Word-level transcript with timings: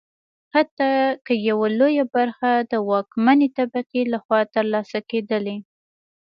حتی 0.55 0.91
که 1.25 1.33
یوه 1.49 1.67
لویه 1.79 2.05
برخه 2.15 2.51
د 2.71 2.73
واکمنې 2.89 3.47
طبقې 3.57 4.01
لخوا 4.13 4.39
ترلاسه 4.55 4.99
کېدلی. 5.09 5.57